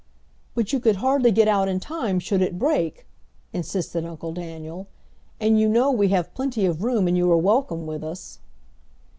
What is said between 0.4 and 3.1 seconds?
"But you could hardly get out in time should it break,"